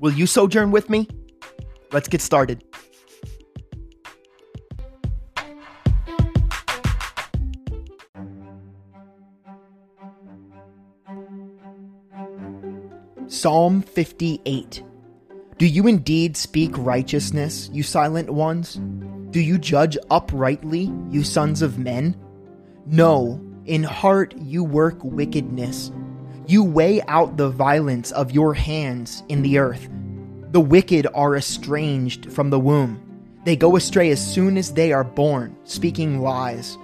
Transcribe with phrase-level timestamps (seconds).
[0.00, 1.06] Will you sojourn with me?
[1.92, 2.64] Let's get started.
[13.26, 14.82] Psalm 58
[15.58, 18.80] Do you indeed speak righteousness, you silent ones?
[19.30, 22.16] Do you judge uprightly, you sons of men?
[22.86, 25.92] No, in heart you work wickedness.
[26.46, 29.88] You weigh out the violence of your hands in the earth.
[30.50, 33.00] The wicked are estranged from the womb.
[33.44, 36.76] They go astray as soon as they are born, speaking lies.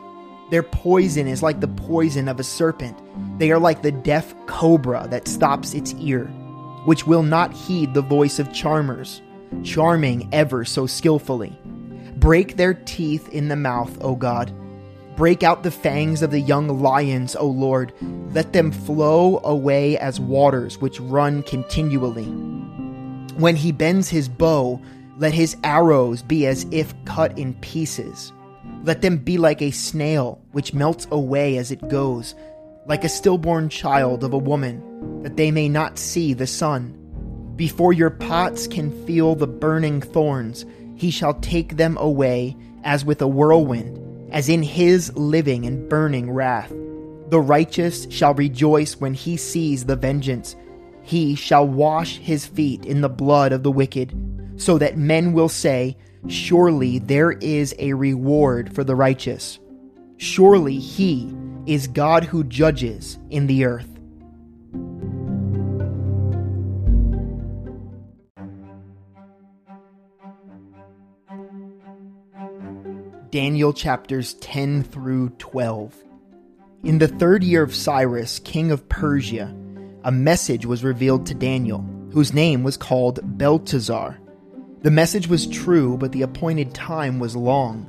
[0.51, 2.97] Their poison is like the poison of a serpent.
[3.39, 6.27] They are like the deaf cobra that stops its ear,
[6.85, 9.20] which will not heed the voice of charmers,
[9.65, 11.59] charming ever so skillfully.
[12.17, 14.53] Break their teeth in the mouth, O God.
[15.17, 17.92] Break out the fangs of the young lions, O Lord.
[18.33, 22.27] Let them flow away as waters which run continually.
[23.39, 24.81] When he bends his bow,
[25.19, 28.33] let his arrows be as if cut in pieces.
[28.84, 32.34] Let them be like a snail which melts away as it goes,
[32.86, 36.92] like a stillborn child of a woman, that they may not see the sun.
[37.56, 43.23] Before your pots can feel the burning thorns, he shall take them away as with
[43.23, 43.98] a whirlwind,
[44.31, 46.73] as in his living and burning wrath.
[47.29, 50.57] The righteous shall rejoice when he sees the vengeance.
[51.03, 54.13] He shall wash his feet in the blood of the wicked,
[54.57, 55.97] so that men will say,
[56.29, 59.59] Surely there is a reward for the righteous.
[60.17, 61.33] Surely he
[61.67, 63.95] is God who judges in the earth.
[73.36, 75.95] Daniel chapters 10 through 12.
[76.85, 79.55] In the third year of Cyrus, king of Persia,
[80.05, 84.19] a message was revealed to Daniel, whose name was called Belteshazzar.
[84.80, 87.86] The message was true, but the appointed time was long.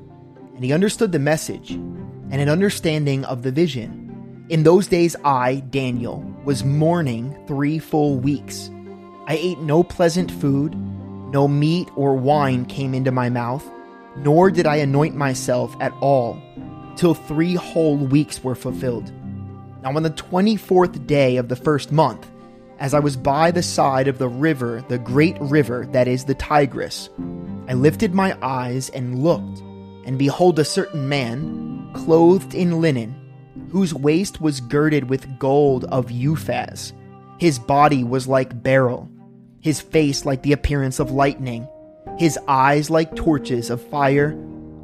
[0.53, 4.45] And he understood the message and an understanding of the vision.
[4.49, 8.69] In those days, I, Daniel, was mourning three full weeks.
[9.27, 10.75] I ate no pleasant food,
[11.31, 13.65] no meat or wine came into my mouth
[14.23, 16.41] nor did I anoint myself at all,
[16.95, 19.11] till three whole weeks were fulfilled.
[19.83, 22.29] Now, on the twenty fourth day of the first month,
[22.79, 26.35] as I was by the side of the river, the great river that is the
[26.35, 27.09] Tigris,
[27.67, 29.59] I lifted my eyes and looked,
[30.05, 33.15] and behold, a certain man, clothed in linen,
[33.71, 36.93] whose waist was girded with gold of Uphaz.
[37.39, 39.09] His body was like beryl,
[39.61, 41.67] his face like the appearance of lightning
[42.17, 44.37] his eyes like torches of fire,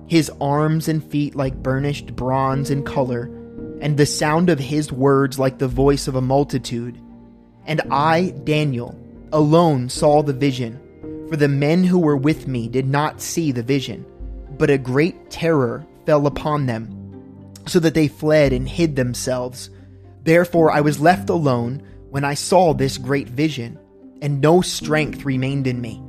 [0.07, 3.25] his arms and feet like burnished bronze in color,
[3.81, 6.99] and the sound of his words like the voice of a multitude.
[7.65, 8.99] And I, Daniel,
[9.31, 10.79] alone saw the vision,
[11.29, 14.05] for the men who were with me did not see the vision,
[14.57, 19.69] but a great terror fell upon them, so that they fled and hid themselves.
[20.23, 23.79] Therefore I was left alone when I saw this great vision,
[24.21, 26.01] and no strength remained in me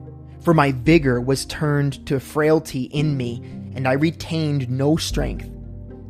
[0.44, 3.40] for my vigor was turned to frailty in me,
[3.74, 5.50] and I retained no strength.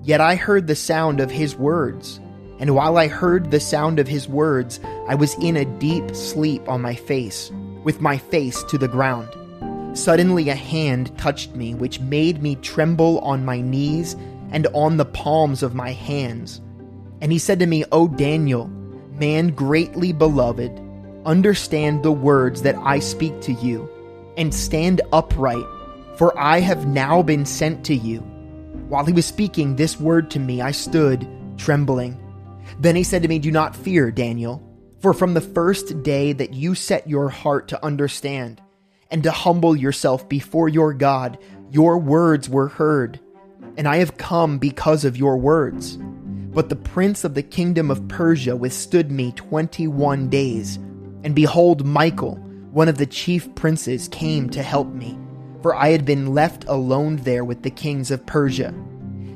[0.03, 2.19] Yet I heard the sound of his words,
[2.59, 6.69] and while I heard the sound of his words, I was in a deep sleep
[6.69, 7.53] on my face,
[7.85, 9.29] with my face to the ground.
[9.97, 14.17] Suddenly a hand touched me, which made me tremble on my knees
[14.51, 16.61] and on the palms of my hands.
[17.21, 18.67] And he said to me, O Daniel,
[19.13, 20.73] man greatly beloved,
[21.25, 23.89] understand the words that I speak to you
[24.37, 25.65] and stand upright,
[26.17, 28.21] for I have now been sent to you.
[28.89, 31.27] While he was speaking this word to me, I stood
[31.57, 32.21] trembling.
[32.79, 34.63] Then he said to me, Do not fear, Daniel,
[35.01, 38.61] for from the first day that you set your heart to understand
[39.11, 41.39] and to humble yourself before your God,
[41.71, 43.21] your words were heard,
[43.77, 45.97] and I have come because of your words.
[45.97, 50.77] But the prince of the kingdom of Persia withstood me twenty one days,
[51.23, 52.44] and behold, Michael,
[52.75, 55.17] one of the chief princes came to help me,
[55.63, 58.75] for I had been left alone there with the kings of Persia.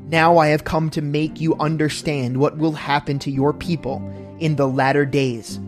[0.08, 4.02] Now I have come to make you understand what will happen to your people
[4.40, 5.60] in the latter days,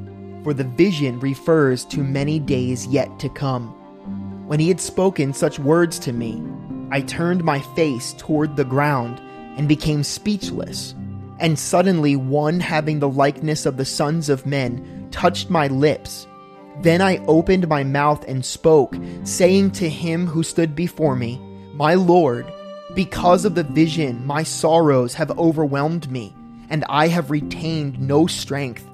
[0.42, 3.68] for the vision refers to many days yet to come.
[4.48, 6.42] When he had spoken such words to me,
[6.90, 9.20] I turned my face toward the ground
[9.56, 10.96] and became speechless.
[11.38, 16.26] And suddenly one having the likeness of the sons of men touched my lips.
[16.80, 21.38] Then I opened my mouth and spoke, saying to him who stood before me,
[21.74, 22.50] My Lord,
[22.94, 26.34] because of the vision, my sorrows have overwhelmed me,
[26.70, 28.88] and I have retained no strength.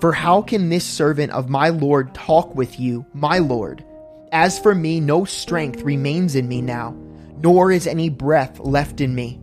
[0.00, 3.84] For how can this servant of my Lord talk with you, my Lord?
[4.32, 6.96] As for me, no strength remains in me now,
[7.38, 9.38] nor is any breath left in me.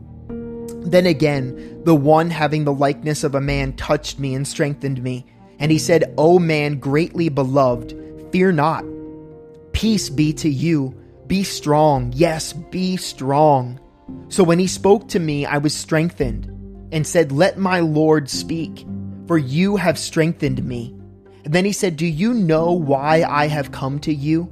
[0.81, 5.25] Then again, the one having the likeness of a man touched me and strengthened me.
[5.59, 7.95] And he said, O man greatly beloved,
[8.31, 8.85] fear not.
[9.73, 10.95] Peace be to you.
[11.27, 12.11] Be strong.
[12.15, 13.79] Yes, be strong.
[14.29, 16.45] So when he spoke to me, I was strengthened
[16.91, 18.85] and said, Let my Lord speak,
[19.27, 20.95] for you have strengthened me.
[21.44, 24.51] And then he said, Do you know why I have come to you?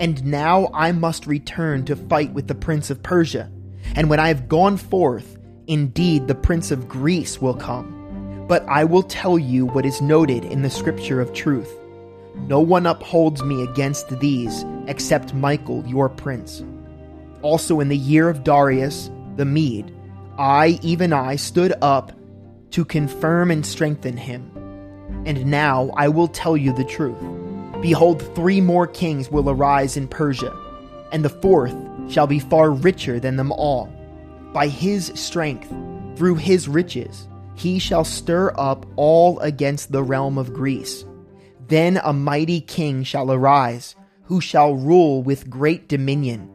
[0.00, 3.50] And now I must return to fight with the prince of Persia.
[3.94, 7.97] And when I have gone forth, indeed the prince of Greece will come.
[8.48, 11.70] But I will tell you what is noted in the scripture of truth.
[12.46, 16.64] No one upholds me against these except Michael, your prince.
[17.42, 19.94] Also, in the year of Darius the Mede,
[20.38, 22.12] I, even I, stood up
[22.70, 24.50] to confirm and strengthen him.
[25.26, 27.18] And now I will tell you the truth.
[27.80, 30.56] Behold, three more kings will arise in Persia,
[31.12, 31.76] and the fourth
[32.10, 33.92] shall be far richer than them all.
[34.52, 35.72] By his strength,
[36.16, 37.27] through his riches,
[37.58, 41.04] he shall stir up all against the realm of Greece.
[41.66, 43.94] Then a mighty king shall arise,
[44.24, 46.48] who shall rule with great dominion,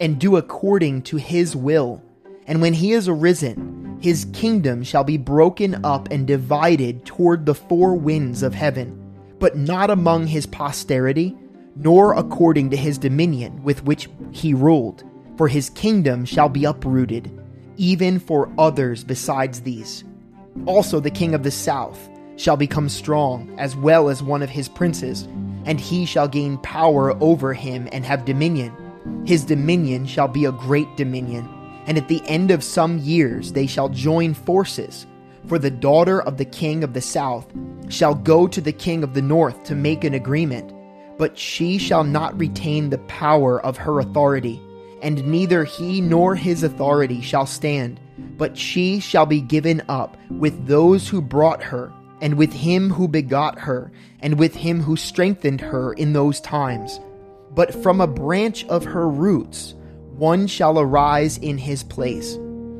[0.00, 2.02] and do according to his will.
[2.46, 7.54] And when he is arisen, his kingdom shall be broken up and divided toward the
[7.54, 9.08] four winds of heaven
[9.38, 11.36] but not among his posterity,
[11.76, 15.04] nor according to his dominion with which he ruled.
[15.36, 17.30] For his kingdom shall be uprooted,
[17.76, 20.02] even for others besides these.
[20.66, 24.68] Also, the king of the south shall become strong, as well as one of his
[24.68, 25.22] princes,
[25.64, 28.72] and he shall gain power over him and have dominion.
[29.26, 31.48] His dominion shall be a great dominion,
[31.86, 35.06] and at the end of some years they shall join forces
[35.48, 37.46] for the daughter of the king of the south
[37.88, 40.72] shall go to the king of the north to make an agreement,
[41.16, 44.60] but she shall not retain the power of her authority,
[45.02, 47.98] and neither he nor his authority shall stand,
[48.36, 53.08] but she shall be given up with those who brought her, and with him who
[53.08, 57.00] begot her, and with him who strengthened her in those times.
[57.54, 59.74] But from a branch of her roots
[60.16, 62.34] one shall arise in his place,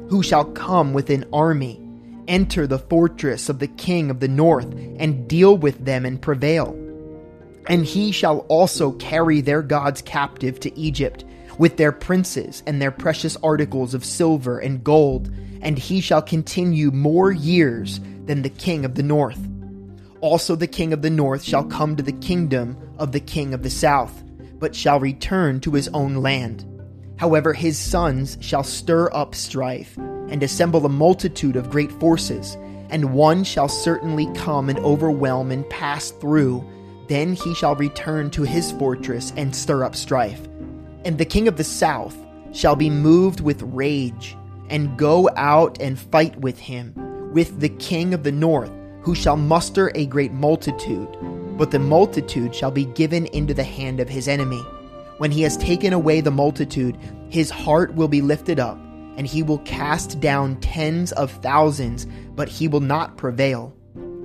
[0.09, 1.81] who shall come with an army
[2.29, 6.77] enter the fortress of the king of the north and deal with them and prevail.
[7.69, 11.25] And he shall also carry their gods captive to Egypt
[11.59, 16.91] with their princes and their precious articles of silver and gold, and he shall continue
[16.91, 19.39] more years than the king of the north.
[20.21, 23.63] Also, the king of the north shall come to the kingdom of the king of
[23.63, 24.25] the south,
[24.59, 26.65] but shall return to his own land.
[27.17, 32.57] However, his sons shall stir up strife and assemble a multitude of great forces,
[32.91, 36.65] and one shall certainly come and overwhelm and pass through.
[37.09, 40.48] Then he shall return to his fortress and stir up strife.
[41.09, 42.17] And the king of the south
[42.53, 44.37] shall be moved with rage,
[44.71, 46.95] and go out and fight with him,
[47.33, 51.09] with the king of the north, who shall muster a great multitude.
[51.57, 54.63] But the multitude shall be given into the hand of his enemy
[55.19, 56.97] when he has taken away the multitude,
[57.29, 58.79] his heart will be lifted up,
[59.17, 63.75] and he will cast down tens of thousands, but he will not prevail.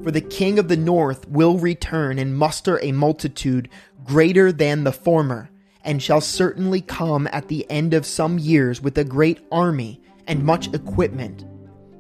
[0.04, 3.70] For the king of the north will return and muster a multitude
[4.04, 5.50] greater than the former,
[5.84, 10.44] and shall certainly come at the end of some years with a great army and
[10.44, 11.46] much equipment.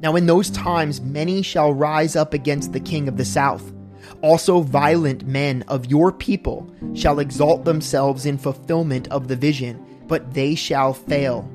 [0.02, 3.74] Now, in those times, many shall rise up against the king of the south
[4.22, 10.34] also, violent men of your people shall exalt themselves in fulfillment of the vision, but
[10.34, 11.50] they shall fail,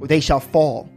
[0.00, 0.88] or they shall fall.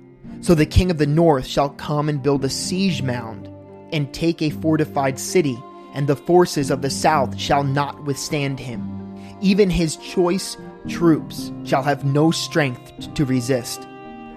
[0.41, 3.49] So the king of the north shall come and build a siege mound,
[3.91, 5.57] and take a fortified city,
[5.93, 8.93] and the forces of the south shall not withstand him.
[9.41, 13.87] Even his choice troops shall have no strength to resist.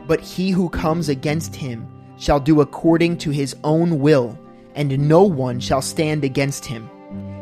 [0.07, 1.87] But he who comes against him
[2.19, 4.38] shall do according to his own will
[4.75, 6.88] and no one shall stand against him.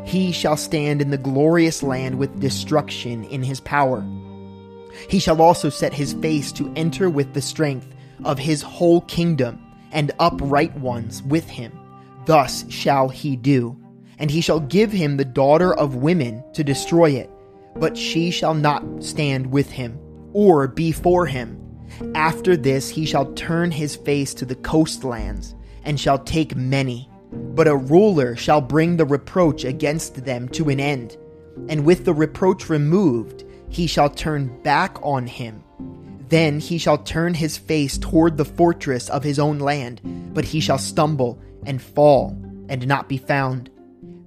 [0.05, 4.05] He shall stand in the glorious land with destruction in his power.
[5.07, 7.87] He shall also set his face to enter with the strength
[8.25, 9.61] of his whole kingdom,
[9.91, 11.71] and upright ones with him.
[12.25, 13.77] Thus shall he do.
[14.19, 17.29] And he shall give him the daughter of women to destroy it.
[17.75, 19.99] But she shall not stand with him,
[20.33, 21.59] or before him.
[22.15, 27.09] After this he shall turn his face to the coastlands, and shall take many.
[27.31, 31.17] But a ruler shall bring the reproach against them to an end,
[31.67, 35.63] and with the reproach removed, he shall turn back on him.
[36.29, 40.01] Then he shall turn his face toward the fortress of his own land,
[40.33, 42.37] but he shall stumble and fall
[42.69, 43.69] and not be found.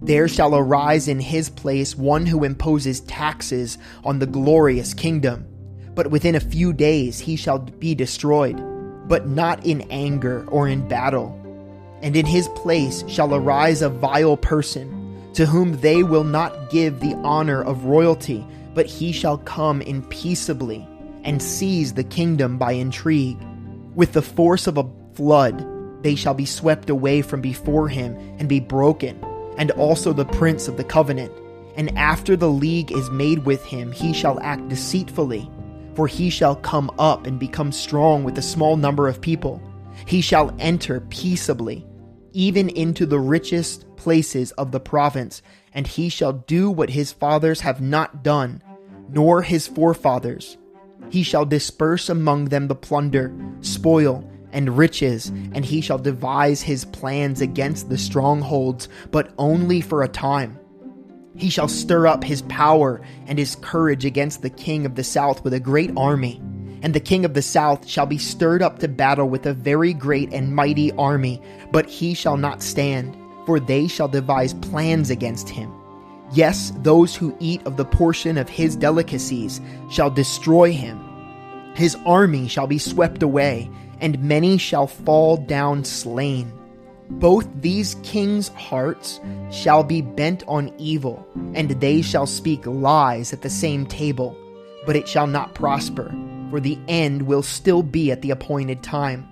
[0.05, 5.47] There shall arise in his place one who imposes taxes on the glorious kingdom.
[5.95, 8.61] But within a few days he shall be destroyed,
[9.07, 11.39] but not in anger or in battle.
[12.03, 16.99] And in his place shall arise a vile person, to whom they will not give
[16.99, 18.45] the honor of royalty,
[18.75, 20.85] but he shall come in peaceably
[21.23, 23.39] and seize the kingdom by intrigue.
[23.95, 25.65] With the force of a flood,
[26.03, 29.25] they shall be swept away from before him and be broken,
[29.59, 31.33] and also the prince of the covenant.
[31.77, 35.51] And after the league is made with him, he shall act deceitfully,
[35.95, 39.63] for he shall come up and become strong with a small number of people.
[40.07, 41.87] He shall enter peaceably,
[42.33, 45.43] even into the richest places of the province,
[45.75, 48.63] and he shall do what his fathers have not done,
[49.09, 50.57] nor his forefathers.
[51.11, 56.85] He shall disperse among them the plunder, spoil, and riches, and he shall devise his
[56.85, 60.59] plans against the strongholds, but only for a time.
[61.35, 65.43] He shall stir up his power and his courage against the king of the south
[65.45, 66.41] with a great army.
[66.83, 69.95] And the king of the south shall be stirred up to battle with a very
[69.95, 71.41] great and mighty army,
[71.71, 73.17] but he shall not stand,
[73.47, 75.73] for they shall devise plans against him.
[76.33, 80.99] Yes, those who eat of the portion of his delicacies shall destroy him.
[81.75, 83.71] His army shall be swept away,
[84.03, 86.53] and many shall fall down slain.
[87.09, 93.43] Both these kings' hearts shall be bent on evil, and they shall speak lies at
[93.43, 94.37] the same table,
[94.87, 96.15] but it shall not prosper,
[96.51, 99.29] for the end will still be at the appointed time.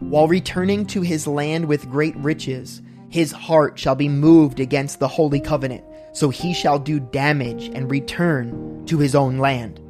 [0.00, 5.08] While returning to his land with great riches, his heart shall be moved against the
[5.08, 9.80] holy covenant, so he shall do damage and return to his own land.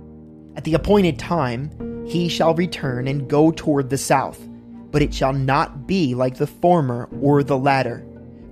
[0.56, 1.70] At the appointed time,
[2.08, 4.40] he shall return and go toward the south,
[4.90, 8.02] but it shall not be like the former or the latter.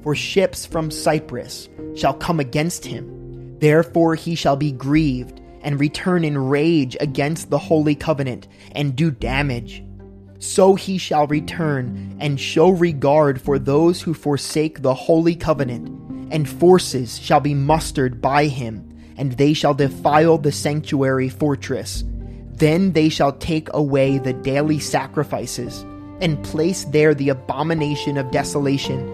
[0.03, 3.57] For ships from Cyprus shall come against him.
[3.59, 9.11] Therefore he shall be grieved and return in rage against the holy covenant and do
[9.11, 9.83] damage.
[10.39, 15.89] So he shall return and show regard for those who forsake the holy covenant,
[16.31, 18.87] and forces shall be mustered by him,
[19.17, 22.05] and they shall defile the sanctuary fortress
[22.59, 25.85] then they shall take away the daily sacrifices,
[26.23, 29.13] and place there the abomination of desolation.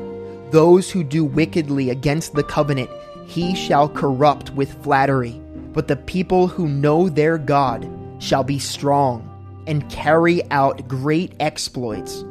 [0.50, 2.90] Those who do wickedly against the covenant,
[3.26, 5.40] he shall corrupt with flattery.
[5.72, 9.28] But the people who know their God shall be strong,
[9.66, 12.24] and carry out great exploits.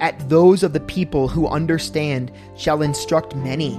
[0.00, 3.78] At those of the people who understand shall instruct many.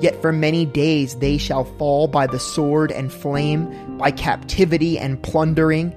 [0.00, 5.22] Yet for many days they shall fall by the sword and flame, by captivity and
[5.22, 5.94] plundering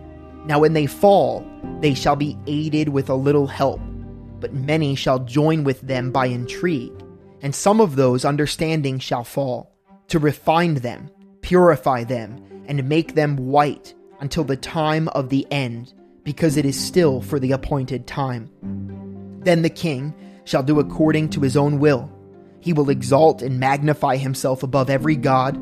[0.50, 1.46] now, when they fall,
[1.80, 3.80] they shall be aided with a little help,
[4.40, 6.92] but many shall join with them by intrigue,
[7.44, 9.72] and some of those understanding shall fall,
[10.08, 15.94] to refine them, purify them, and make them white until the time of the end,
[16.24, 18.50] because it is still for the appointed time.
[19.44, 20.16] Then the king
[20.46, 22.12] shall do according to his own will.
[22.60, 25.60] He will exalt and magnify himself above every god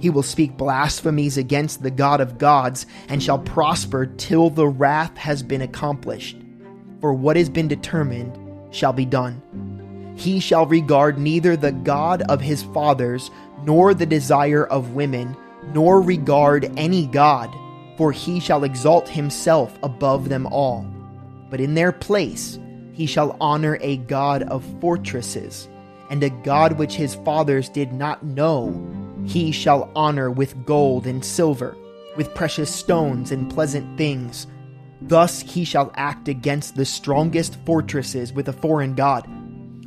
[0.00, 5.16] he will speak blasphemies against the God of gods, and shall prosper till the wrath
[5.18, 6.36] has been accomplished.
[7.00, 8.36] For what has been determined
[8.74, 9.42] shall be done.
[10.16, 13.30] He shall regard neither the God of his fathers,
[13.64, 15.36] nor the desire of women,
[15.74, 17.54] nor regard any God,
[17.96, 20.86] for he shall exalt himself above them all.
[21.50, 22.58] But in their place
[22.92, 25.68] he shall honor a God of fortresses,
[26.08, 28.70] and a God which his fathers did not know
[29.26, 31.76] he shall honor with gold and silver,
[32.16, 34.46] with precious stones and pleasant things.
[35.02, 39.26] Thus he shall act against the strongest fortresses with a foreign god,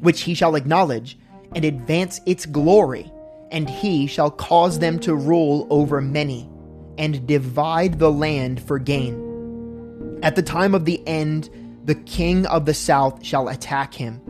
[0.01, 1.17] which he shall acknowledge
[1.55, 3.11] and advance its glory,
[3.51, 6.49] and he shall cause them to rule over many,
[6.97, 10.19] and divide the land for gain.
[10.23, 11.49] At the time of the end,
[11.85, 14.21] the king of the south shall attack him,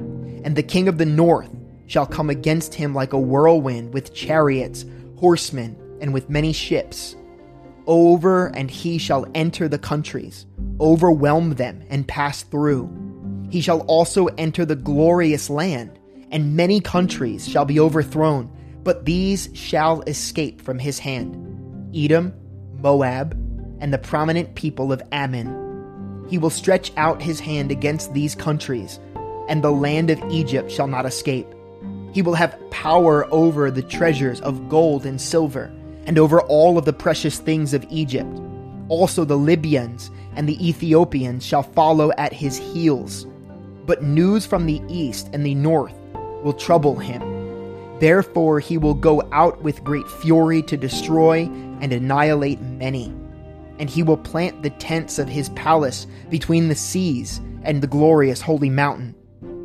[0.43, 1.50] and the king of the north
[1.88, 4.86] shall come against him like a whirlwind with chariots,
[5.18, 7.16] horsemen, and with many ships.
[7.86, 10.46] Over and he shall enter the countries,
[10.80, 12.90] overwhelm them, and pass through.
[13.50, 16.00] He shall also enter the glorious land,
[16.32, 18.50] and many countries shall be overthrown,
[18.84, 21.40] but these shall escape from his hand
[21.96, 22.34] Edom,
[22.82, 23.34] Moab,
[23.80, 26.25] and the prominent people of Ammon.
[26.30, 29.00] He will stretch out his hand against these countries,
[29.48, 31.48] and the land of Egypt shall not escape.
[32.13, 35.72] He will have power over the treasures of gold and silver,
[36.05, 38.39] and over all of the precious things of Egypt.
[38.89, 43.25] Also the Libyans and the Ethiopians shall follow at his heels.
[43.86, 45.96] But news from the east and the north
[46.43, 47.22] will trouble him.
[48.00, 51.50] Therefore he will go out with great fury to destroy
[51.82, 53.13] and annihilate many.
[53.79, 58.41] And he will plant the tents of his palace between the seas and the glorious
[58.41, 59.15] holy mountain.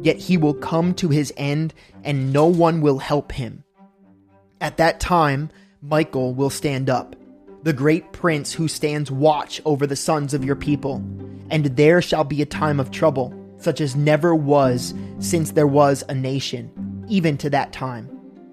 [0.00, 1.74] Yet he will come to his end,
[2.04, 3.64] and no one will help him.
[4.60, 5.50] At that time,
[5.82, 7.16] Michael will stand up,
[7.62, 10.96] the great prince who stands watch over the sons of your people.
[11.50, 16.04] And there shall be a time of trouble, such as never was since there was
[16.08, 18.08] a nation, even to that time.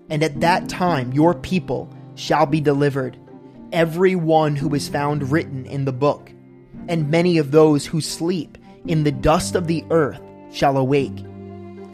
[0.10, 3.18] And at that time your people shall be delivered,
[3.72, 6.32] every one who is found written in the book.
[6.88, 10.22] And many of those who sleep in the dust of the earth
[10.52, 11.18] shall awake,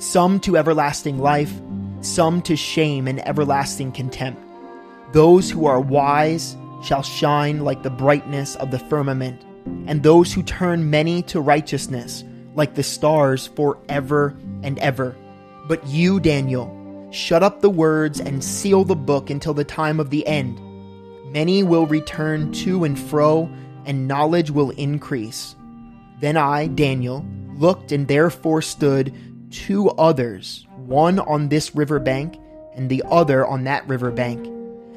[0.02, 1.54] some to everlasting life,
[2.02, 4.42] some to shame and everlasting contempt.
[5.14, 9.40] Those who are wise shall shine like the brightness of the firmament,
[9.86, 12.24] and those who turn many to righteousness
[12.56, 15.16] like the stars forever and ever.
[15.68, 20.10] But you, Daniel, shut up the words and seal the book until the time of
[20.10, 20.60] the end.
[21.32, 23.48] Many will return to and fro,
[23.86, 25.56] and knowledge will increase.
[26.20, 29.14] Then I, Daniel, looked and therefore stood
[29.52, 32.40] two others, one on this river bank
[32.76, 34.48] and the other on that river bank.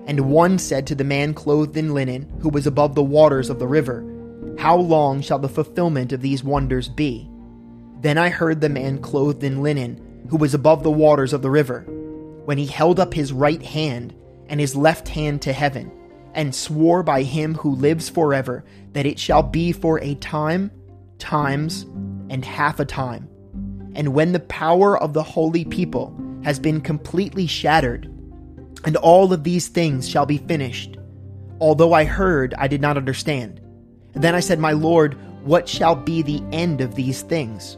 [0.07, 3.59] And one said to the man clothed in linen, who was above the waters of
[3.59, 4.05] the river,
[4.59, 7.29] How long shall the fulfillment of these wonders be?
[8.01, 11.51] Then I heard the man clothed in linen, who was above the waters of the
[11.51, 11.83] river,
[12.45, 14.15] when he held up his right hand
[14.49, 15.91] and his left hand to heaven,
[16.35, 20.71] and swore by him who lives forever that it shall be for a time,
[21.19, 21.85] times,
[22.29, 23.29] and half a time.
[23.95, 28.11] And when the power of the holy people has been completely shattered,
[28.85, 30.97] and all of these things shall be finished.
[31.61, 33.61] Although I heard, I did not understand.
[34.15, 37.77] And then I said, My Lord, what shall be the end of these things?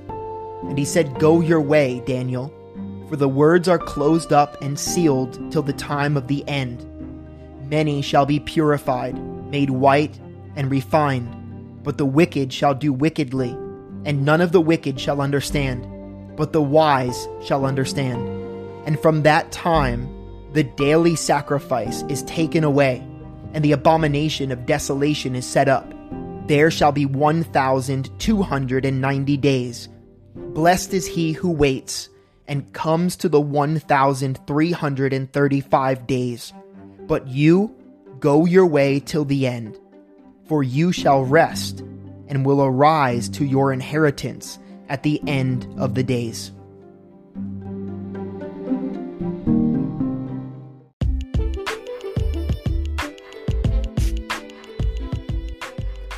[0.62, 2.52] And he said, Go your way, Daniel,
[3.08, 6.84] for the words are closed up and sealed till the time of the end.
[7.70, 9.16] Many shall be purified,
[9.50, 10.18] made white,
[10.56, 13.50] and refined, but the wicked shall do wickedly,
[14.04, 15.86] and none of the wicked shall understand,
[16.36, 18.28] but the wise shall understand.
[18.86, 20.12] And from that time,
[20.52, 23.06] the daily sacrifice is taken away,
[23.52, 25.92] and the abomination of desolation is set up.
[26.46, 29.88] There shall be 1,290 days
[30.56, 32.08] Blessed is he who waits
[32.48, 36.54] and comes to the 1,335 days.
[37.00, 37.76] But you
[38.20, 39.78] go your way till the end,
[40.46, 41.80] for you shall rest
[42.28, 46.52] and will arise to your inheritance at the end of the days.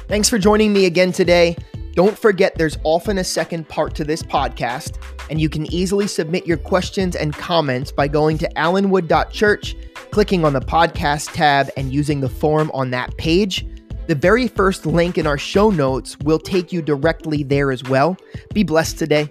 [0.08, 1.54] Thanks for joining me again today.
[1.92, 4.96] Don't forget there's often a second part to this podcast,
[5.28, 9.76] and you can easily submit your questions and comments by going to allenwood.church,
[10.10, 13.66] clicking on the podcast tab, and using the form on that page.
[14.08, 18.16] The very first link in our show notes will take you directly there as well.
[18.54, 19.30] Be blessed today.